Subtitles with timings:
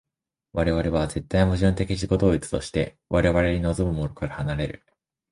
[0.53, 4.83] 我々は絶対矛盾的自己同一として我々に臨むものから離れる。